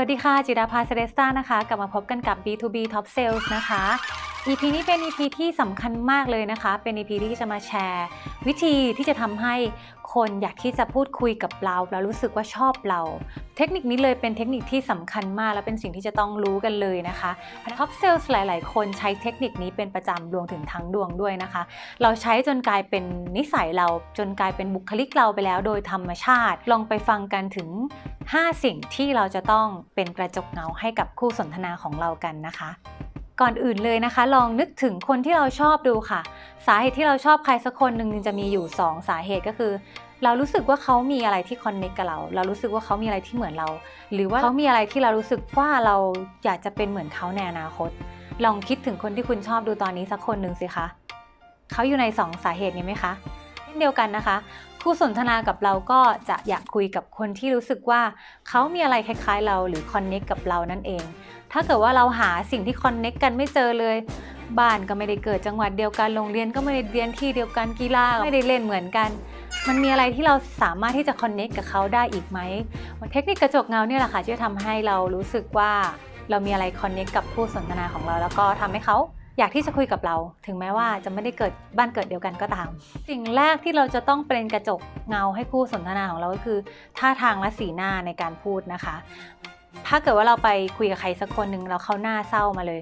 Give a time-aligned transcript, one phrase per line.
[0.00, 3.84] สวัสดีค่ะ จิดาภาเซเลสตานะคะ กลับมาพบกันกับ B2B Top Sales นะคะ
[4.50, 8.06] EP นี้เป็น EP ที่สำคัญมากเลยนะคะ เป็น EP ที่จะมาแชร์
[8.46, 9.54] วิธีที่จะทำให้
[10.14, 13.00] คนอยากที่จะพูดคุยกับเราแล้วรู้สึกว่าชอบเรา
[13.56, 17.30] เทคนิคนี้เลยเป็นเทคนิคที่สำคัญมากและเป็นสิ่งที่จะต้องรู้กันเลยนะคะ
[17.78, 21.62] Top Sales หลาย ๆ คนใช้เทคนิคนี้เป็นประจำรวมถึงทั้งดวงด้วยนะคะ
[22.02, 23.04] เราใช้จนกลายเป็น
[23.36, 23.86] นิสัยเรา
[24.18, 27.68] จนกลายเป็นบุคลิกเราไปแล้วโดยธรรมชาติ ลองไปฟังกันถึง
[28.16, 32.70] 5 สิ่งที่เราจะต้องเป็นกระจกเงาให้กับคู่สนทนาของเรากันนะคะ
[33.40, 36.20] ก่อนอื่นเลยนะคะ ลองนึกถึงคนที่เราชอบดูค่ะ
[36.66, 39.72] สาเหตุที่เราชอบใครสักคนหนึ่งจะมีอยู่ 2 สาเหตุก็คือ
[40.24, 43.68] เรารู้สึกว่าเขามีอะไรที่คอนเนคกับเรา เรารู้สึกว่าเขามีอะไรที่เหมือนเรา
[44.12, 45.96] หรือว่าเขามีอะไรที่เรารู้สึกว่าเรา
[46.44, 47.90] อยากจะเป็นเหมือนเขาในอนาคต
[48.44, 50.86] ลองคิดถึงคนที่คุณชอบดูตอนนี้สักคนหนึ่งสิคะ
[51.72, 53.12] เขาอยู่ใน 2 สาเหตุนี้ไหมคะ
[53.62, 54.36] เช่นเดียวกันนะคะ
[54.82, 58.02] คู่สนทนากับเราก็จะอยากคุยกับคนที่รู้สึกว่า
[58.48, 61.04] เขามีอะไรคล้ายๆเราหรือคอนเน็กกับเรานั่นเอง
[61.52, 63.96] ถ้าเกิดว่าเราหาสิ่งที่คอนเน็กกันไม่เจอเลย
[64.60, 69.10] บ้านก็ไม่ได้เกิดจังหวัดเดียวกันโรงเรียนก็ไม่ได้เรียนที่เดียวกันกีฬาไม่ได้เล่นเหมือนกัน
[69.68, 72.38] มันมีอะไรที่เราสามารถที่จะคอนเน็กกับเขาได้อีกไหม
[73.12, 75.72] เทคนิคกระจกเงาเนี่ยแหละค่ะที่จะทำให้เรารู้สึกว่า
[76.30, 78.96] เรามีอะไรคอนเน็กกับผู้สนทนาของเรา แล้วก็ทำให้เขา
[79.38, 82.68] อยากที่จะคุยกับเรา ถึงแม้ว่าจะไม่ได้เกิดบ้านเกิดเดียวกันก็ตาม
[83.08, 86.58] สิ่งแรกที่เราจะต้องเป็นกระจกเงาให้คู่สนทนาของเราก็คือ
[86.98, 88.94] ท่าทางและสีหน้าในการพูดนะคะ
[89.88, 92.80] ถ้าเกิดว่าเราไปคุยกับใครสักคนหนึ่งแล้วเขาหน้าเศร้ามาเลย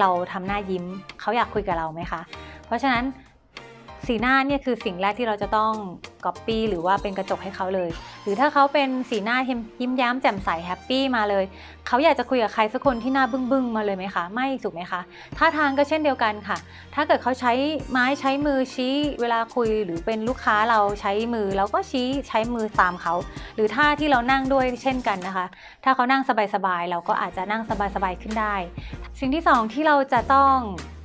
[0.00, 0.84] เราทำหน้ายิ้ม
[1.20, 2.20] เขาอยากคุยกับเราไหมคะ
[2.66, 3.04] เพราะฉะนั้น
[4.06, 5.72] สีหน้าเนี่ยคือสิ่งแรกที่เราจะต้อง
[6.24, 7.90] ก๊อปปี้หรือว่าเป็นกระจกให้เขาเลย
[8.22, 9.36] หรือถ้าเขาเป็นสีหน้า
[9.80, 11.44] ยิ้มแย้มแจ่มใส happy มาเลย
[11.86, 15.00] เขาอยากจะคุยกับใครสักคนที่หน้าบึ้งบึ้งมาเลยไหมคะไม่ถูกไหมคะ
[15.38, 16.56] ท่าทางก็เช่นเดียวกันค่ะ
[16.94, 17.52] ถ้าเกิดเขาใช้
[17.90, 23.14] ไม้ใช้มือชี้เวลาคุยหรือเป็นลูกค้าเราใช้มือเราก็ชี้ใช้มือตามเขา
[23.54, 25.46] หรือท่าที่เรานั่งด้วยเช่นกันนะคะ
[25.84, 26.22] ถ้าเขานั่ง
[26.54, 27.62] สบายๆเราก็อาจจะนั่ง
[27.94, 28.54] สบายๆขึ้นได้
[29.20, 30.56] สิ่งที่สองที่เราจะต้อง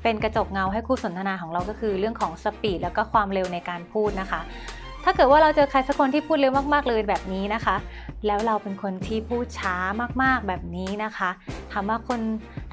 [0.04, 4.42] เป็นกระจกเงาให้คู่สนทนาของเราก็คือเรื่องของสปีดแล้วก็ความเร็วในการพูดนะคะ
[5.06, 7.76] ถ้าเกิดว่าเราเจอใครสักคนที่พูดเร็วมากๆเลยแบบนี้นะคะ
[8.28, 9.76] แล้วเราเป็นคนที่พูดช้า
[10.24, 11.30] มากๆแบบนี้นะคะ
[11.72, 12.20] ถามว่าคน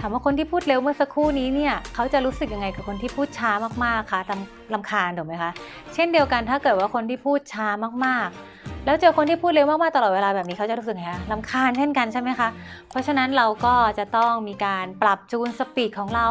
[0.00, 3.50] ถามว่าคนที่พูดเร็วเมื่อสักครู่นี้เนี่ยเขาจะรู้สึกยังไงกับคนที่พูดช้า
[3.84, 5.50] มากๆคะลำลำคาญถูกไหมคะ
[5.94, 7.66] เช่นเดียวกันถ้าเกิดว่าคนที่พูดช้า
[8.05, 8.50] มากๆ
[8.85, 12.49] แล้วเจอคนที่พูดเร็วมากๆตลอดเวลาแบบนี้เขาจะรู้สึกไงคะลำคาญเช่นกันใช่ไหมคะ
[12.91, 16.29] เพราะฉะนั้นเราก็จะต้องมีการปรับจูนสปีดของเรา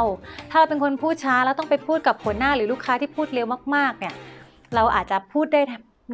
[0.49, 3.45] ถ้าเราเป็นคนพูดช้าแล้วต้องไปพูดกับหัวหน้าหรือลูกค้าที่พูดเร็ว
[3.75, 4.13] มากๆเนี่ย
[4.75, 5.61] เราอาจจะพูดได้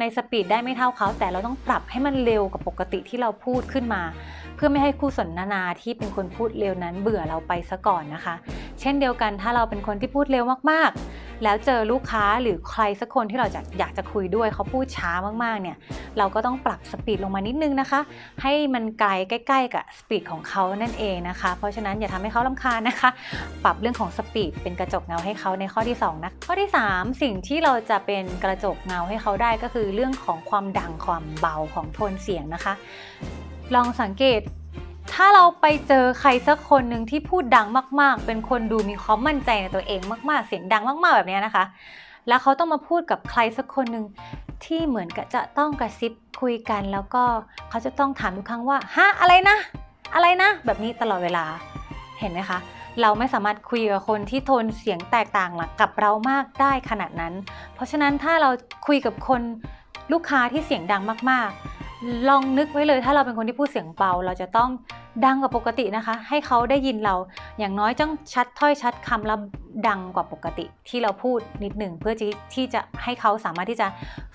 [0.00, 4.02] ใน speed ได้ไม่เท่าเขา แต่เราต้องปรับให้มันเร็วกว่าปกติที่เราพูดขึ้นมา
[4.56, 8.34] เพื่อไม่ให้คู่สนทนาที่เป็นคนพูดเร็วนั้นเบื่อเราไปซะก่อนนะคะ
[8.80, 15.10] เช่นเดียวกันถ้าเราเป็นคนที่พูดเร็วมากๆ แล้วเจอลูกค้าหรือใครสักคนที่เราจะอยากจะคุยด้วยเขาพูดช้า
[15.44, 15.76] มากๆเนี่ย
[16.18, 18.00] เราก็ต้องปรับ speed ลงมานิดนึงนะคะ
[18.42, 23.10] ให้มันใกล้ใกล้ ๆ กับ speed ของเขานั่นเองนะคะ เพราะฉะนั้นอย่าทำให้เขารำคาญนะคะ
[23.64, 32.74] ปรับเรื่องของสปีดเป็นกระจกเงาให้เขาในข้อที่ 2 นะ ข้อที่ 3 สิ่งที่เราจะเป็นกระจกเงาให้เขาได้ก็คือเรื่องของความดังความเบาของโทนเสียงนะคะ
[33.74, 34.40] ลองสังเกต
[35.20, 37.66] ถ้าเราไปเจอใครสักคนหนึ่งที่พูดดัง
[38.00, 40.00] มาก ๆ เป็นคนดูมีความมั่นใจในตัวเอง
[40.30, 41.64] มาก ๆ เสียงดังมาก ๆ แบบนี้นะคะ
[42.28, 44.04] แล้วเขาต้องมาพูดกับใครสักคนหนึ่ง
[44.64, 47.24] ที่เหมือนกับจะต้องกระซิบคุยกัน แล้วก็
[47.70, 49.56] เขาจะต้องถามทุกครั้งว่าฮะอะไรนะ
[50.14, 51.44] อะไรนะ แบบนี้ตลอดเวลา
[52.20, 52.58] เห็นไหมคะ
[53.00, 55.50] เราไม่สามารถคุยกับคนที่โทนเสียงแตกต่าง
[55.80, 57.34] กับเรามากได้ขนาดนั้น
[57.74, 58.50] เพราะฉะนั้นถ้าเรา
[58.86, 59.42] คุยกับคน
[60.12, 61.75] ลูกค้าที่เสียงดังมาก ๆ
[62.28, 64.70] ลองนึกไว้เลยถ้าเราเป็นคนที่พูดเสียงเบาเราจะต้อง
[65.26, 67.14] ดังกว่าปกตินะคะ ให้เขาได้ยินเรา
[67.58, 69.36] อย่างน้อยต้องชัดถ้อยชัดคำและ
[69.88, 72.14] ดังกว่าปกติ ที่เราพูดนิดหนึ่งเพื่อ
[72.54, 73.86] ที่จะให้เขาสามารถที่จะ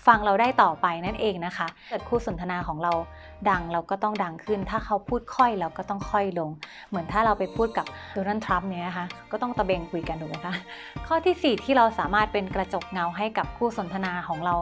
[0.07, 2.93] ฟังเราได้ต่อไปนั่นเองนะคะเกิดคู่สนทนาของเรา
[3.49, 6.49] ดังเราก็ต้องดังขึ้น ถ้าเขาพูดค่อยเราก็ต้องค่อยลง
[6.89, 10.55] เหมือนถ้าเราไปพูดกับโดนัลด์ทรัมป์เนี่ยนะคะก็ต้องตะเบงคุยกันถูกไหมคะ
[11.07, 14.55] ข้อที่ 4 ที่เราสามารถเป็นกระจกเงาให้กับคู่สนทนาของเรา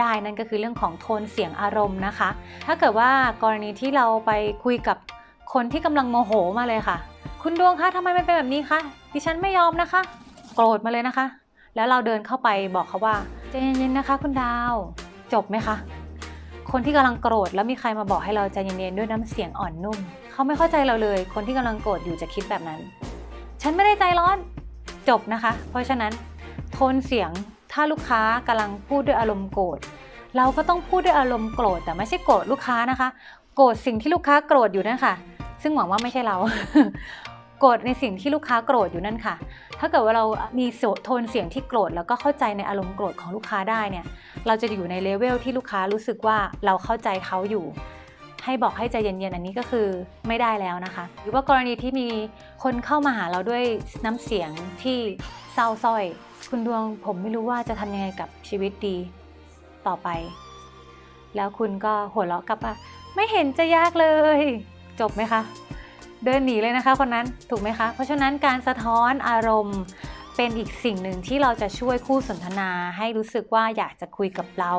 [0.00, 2.28] ได้นั่นก็คือเรื่องของโทนเสียงอารมณ์นะคะ
[2.66, 3.10] ถ้าเกิดว่า
[3.42, 4.30] กรณีที่เราไป
[4.64, 4.96] คุยกับ
[5.52, 6.96] คนที่กำลังโมโหมาเลยค่ะ
[7.42, 8.78] คุณดวงคะทำไมมันเป็นแบบนี้คะ
[9.14, 10.00] ดิฉันไม่ยอมนะคะ
[10.54, 11.26] โกรธมาเลยนะคะ
[11.76, 13.14] แล้วเราเดินเข้าไปบอกเขาว่า
[13.50, 14.74] ใจเย็นๆนะคะ คุณดาว
[15.32, 15.76] จบไหมคะ
[16.72, 19.98] คนที่กำลังโกรธแล้วมีใครมาบอกให้เราใจเย็นๆด้วยน้ำเสียงอ่อนนุ่ม
[20.32, 22.80] เขาไม่เข้าใจเราเลย คนที่กำลังโกรธอยู่จะคิดแบบนั้น
[23.62, 24.36] ฉันไม่ได้ใจร้อน
[25.08, 26.12] จบนะคะ เพราะฉะนั้น
[26.72, 27.30] โทนเสียง
[27.78, 29.78] ถ้าลูกค้ากำลังพูดด้วยอารมณ์โกรธ
[30.36, 33.08] เราก็ต้องพูดด้วยอารมณ์โกรธแต่ไม่ใช่โกรธลูกค้านะคะ
[33.56, 35.14] โกรธสิ่งที่ลูกค้าโกรธอยู่นั่นค่ะ
[35.62, 36.36] ซึ่งหวังว่าไม่ใช่เรา
[37.60, 39.34] โกรธในสิ่งที่ลูกค้าโกรธอยู่นั่นค่ะ
[39.80, 40.24] ถ้าเกิดว่าเรา
[40.58, 40.66] มี
[41.04, 44.04] โทนเสียงที่โกรธแล้วก็เข้าใจในอารมณ์โกรธของลูกค้าได้เนี่ย
[44.46, 47.64] เราจะอยู่ในเลเวลที่ลูกค้ารู้สึกว่าเราเข้าใจเขาอยู่
[48.44, 49.86] ให้บอกให้ใจเย็นๆอันนี้ก็คือ
[50.28, 52.08] ไม่ได้แล้วนะคะ หรือว่ากรณีที่มี
[52.62, 53.64] คนเข้ามาหาเราด้วย
[54.04, 54.50] น้ำเสียง
[54.82, 54.98] ที่
[55.58, 56.04] เศร้าส้อย
[56.50, 58.96] คุณดวงผมไม่รู้ว่าจะทำยังไงกับชีวิตดี
[59.86, 60.08] ต่อไป
[61.36, 62.74] แล้วคุณก็หัวเราะกลับว่า
[63.14, 64.06] ไม่เห็นจะยากเล
[64.38, 64.40] ย
[65.00, 65.42] จบไหมคะ
[66.24, 69.80] เดินหนีเลยนะคะคนนั้นถูกไหมคะ เพราะฉะนั้นการสะท้อนอารมณ์
[70.36, 74.72] เป็นอีกสิ่งหนึ่งที่เราจะช่วยคู่สนทนาให้รู้สึกว่าอยากจะคุยกับเรา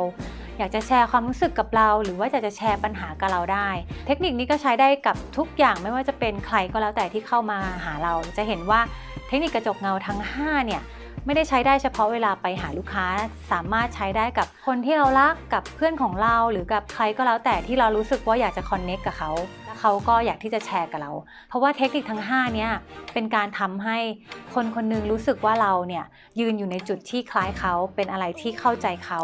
[0.57, 3.69] อยากจะแชร์ความรู้สึกกับเรา หรือว่าอยากจะแชร์ปัญหากับเราได้
[4.07, 8.81] เทคนิคนี้ก็ใช้ได้กับทุกอย่างไม่ว่าจะเป็นใครก็แล้วแต่ที่เข้ามาหาเรา จะเห็นว่า
[9.27, 10.81] เทคนิคกระจกเงาทั้ง 5 เนี่ย
[11.25, 13.07] ไม่ได้ใช้ได้เฉพาะเวลาไปหาลูกค้า
[13.51, 19.31] สามารถใช้ได้กับคนที่เรารักกับเพื่อนของเรา หรือกับใครก็แล้วแต่ที่เรารู้สึกว่าอยากจะคอนเน็กกับเขา
[19.65, 21.11] และเขาก็อยากที่จะแชร์กับเรา
[21.49, 22.71] เพราะว่าเทคนิคทั้ง 5 เนี่ย
[23.13, 23.97] เป็นการทำให้
[24.53, 26.05] คนคนหนึงรู้สึกว่าเราเนี่ย
[26.39, 29.21] ยืนอยู่ในจุดที่คล้ายเขาเป็นอะไรที่เข้าใจเขา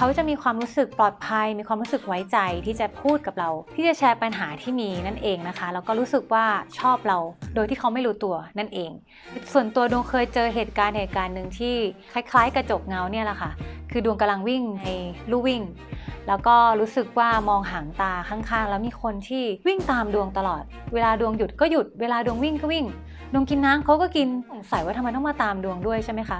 [0.00, 6.46] เขาจะมีความรู้สึกปลอดภัย มีความรู้สึกไว้ใจที่จะพูดกับเรา ที่จะแชร์ปัญหาที่มีนั่นเองนะคะแล้วก็รู้สึกว่า
[6.78, 7.18] ชอบเรา
[7.54, 8.90] โดยที่เขาไม่รู้ตัวนั่นเอง
[9.52, 11.74] ส่วนตัวดวงเคยเจอเหตุการณ์เหตุการณ์หนึ่งที่
[12.12, 13.50] คล้าย ๆ กระจกเงาเนี่ยแหละค่ะ
[13.90, 14.88] คือดวงกำลังวิ่งใน
[15.30, 15.62] ลู่วิ่ง
[16.28, 20.62] แล้วก็รู้สึกว่ามองหางตาข้างๆ แล้วมีคนที่วิ่งตามดวงตลอด
[20.94, 22.86] เวลาดวงหยุดก็หยุด เวลาดวงวิ่งก็วิ่ง
[23.32, 26.38] ดวงกินน้ำเขาก็กินสงสัยว่าทำไมต้องมาตามดวงด้วยใช่ไหมคะ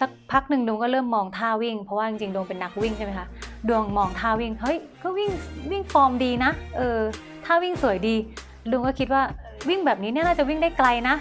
[0.00, 3.26] สักพักหนึ่งดวงก็เริ่มมองท่าวิ่ง เพราะว่าจริงๆดวงเป็นนักวิ่งใช่ไหมคะ
[3.68, 5.30] ดวงมองท่าวิ่งเฮ้ยก็วิ่ง
[5.70, 6.98] วิ่งฟอร์มดีนะเออ
[7.44, 8.16] ท่าวิ่งสวยดี
[8.70, 9.22] ดวงก็คิดว่า
[9.68, 11.14] วิ่งแบบนี้เนี่ยน่าจะวิ่งได้ไกลนะ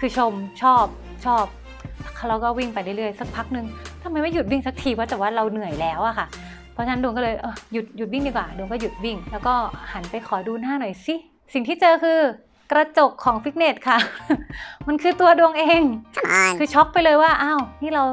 [0.00, 0.32] คือชม
[0.62, 0.84] ชอบ
[1.24, 1.44] ชอบ
[2.28, 3.66] แล้วก็วิ่งไปเรื่อยๆสักพักหนึ่ง
[4.02, 6.26] ทำไมไม่หยุดวิ่งสักทีว่าแต่ว่าเราเหนื่อยแล้วอะค่ะ
[6.72, 9.54] เพราะฉะนั้นดวงก็เลยเออหยุดหยุดวิ่งดีกว่าดวงก็หยุดวิ่ง แล้วก็
[9.92, 11.14] หันไปขอดูหน้าหน่อยสิ
[11.54, 12.20] สิ่งที่เจอคือ
[12.72, 13.98] กระจกของฟิตเนสค่ะ
[14.86, 15.82] มันคือตัวดวงเอง
[16.58, 18.04] คือช็อกไปเลยว่า อ้าว นี่เรา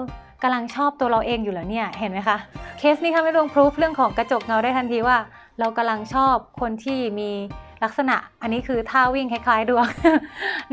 [0.43, 2.37] กำลังชอบตัวเราเองอยู่แล้วเนี่ย เห็นไหมคะ
[2.79, 5.17] เคสนี้ทำให้ดวงพรูฟเรื่องของกระจกเงาได้ทันทีว่า
[5.59, 7.31] เรากำลังชอบคนที่มี
[7.83, 9.87] ลักษณะอันนี้คือท่าวิ่งคล้ายๆดวง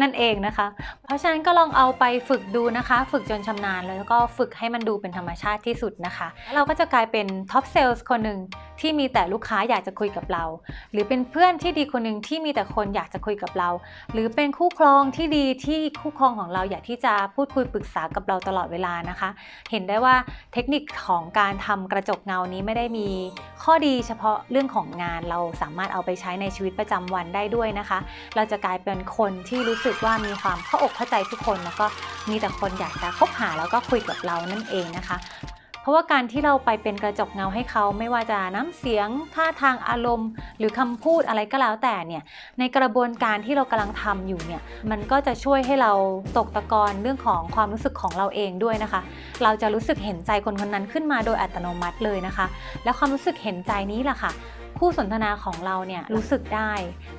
[0.01, 0.67] นั่นเองนะคะ
[1.05, 8.39] เพราะฉะนั้นก็ลองเอาไปฝึกดูนะคะ ฝึกจนชำนาญแล้วก็ฝึกให้มันดูเป็นธรรมชาติที่สุดนะคะ เราก็จะกลายเป็น top sales คนหนึ่ง
[8.81, 10.45] ที่มีแต่ลูกค้าอยากจะคุยกับเรา
[10.93, 13.71] หรือเป็นเพื่อนที่ดีคนหนึ่งที่มีแต่คนอยากจะคุยกับเรา
[14.13, 19.31] หรือเป็นคู่ครองที่ดีที่คู่ครองของเราอยากที่จะพูดคุยปรึกษากับเราตลอดเวลานะคะ
[19.71, 20.15] เห็นได้ว่า
[20.53, 23.09] เทคนิคของการทำกระจกเงานี้ไม่ได้มี
[23.63, 27.99] ข้อดีเฉพาะเรื่องของงานเราสามารถเอาไปใช้ในชีวิตประจำวันได้ด้วยนะคะ
[28.37, 31.87] เราจะกลายเป็นคนที่รู้สึกว่ามีความเข้าอกเข้าใจทุกคน แล้วก็
[32.31, 35.19] มีแต่คนอยากจะคบหาแล้วก็คุยกับเรานั่นเองนะคะ
[35.83, 42.23] เพราะว่าการที่เราไปเป็นกระจกเงาให้เขาไม่ว่าจะน้ำเสียงท่าทางอารมณ์ หรือคำพูดอะไรก็แล้วแต่เนี่ย
[42.59, 45.93] ในกระบวนการที่เรากำลังทำอยู่เนี่ยมันก็จะช่วยให้เรา
[46.37, 49.01] ตกตะกอนเรื่องของความรู้สึกของเราเองด้วยนะคะ
[49.43, 52.47] เราจะรู้สึกเห็นใจคนคนนั้นขึ้นมาโดยอัตโนมัติเลยนะคะ
[52.85, 54.31] และความรู้สึกเห็นใจนี้แหละค่ะ
[54.81, 56.73] คู่สนทนาของเราเนี่ยรู้สึกได้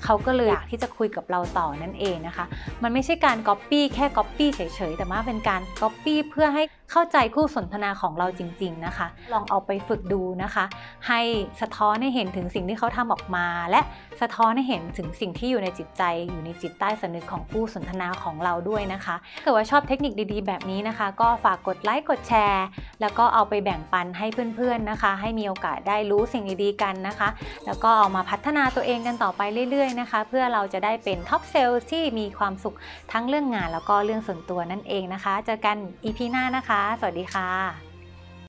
[0.04, 2.46] เขาก็เลยอยากที่จะคุยกับเราต่อนั่นเองนะคะ
[2.84, 10.66] มันไม่ใช่การก๊อปปี้แค่ก๊อปปี้เฉยๆ แต่ว่าเป็นการก๊อปปี้เพื่อให้เข้าใจคู่สนทนาของเราจริง ๆนะคะ ลองเอาไปฝึกดูนะคะ
[11.08, 11.22] ให้
[11.62, 13.82] สะท้อนให้เห็นถึงสิ่งที่เขาทำออกมา และ
[14.22, 22.66] สะท้อนให้เห็นถึงสิ่งที่อยู่ในจิตใจ อยู่ในจิตใต้สำนึกของคู่สนทนาของเราด้วยนะคะถ้าเกิดว่าชอบเทคนิคดีๆ แบบนี้นะคะ ก็ฝากกดไลค์กดแชร์
[23.02, 27.30] แล้วก็เอาไปแบ่งปันให้เพื่อนๆนะคะ ให้มีโอกาสได้รู้สิ่งดีๆกันนะคะ
[27.66, 32.76] แล้วก็เอามาพัฒนาตัวเองกันต่อไปเรื่อยๆนะคะ เพื่อเราจะได้เป็น top sales ที่มีความสุข
[33.12, 37.91] ทั้งเรื่องงาน แล้วก็เรื่องส่วนตัวนั่นเองนะคะ เจอกัน EP หน้านะคะ สวัสดีค่ะ